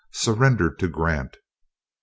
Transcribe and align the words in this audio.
Surrendered 0.11 0.79
to 0.79 0.87
Grant. 0.87 1.33
1865. 1.37 1.43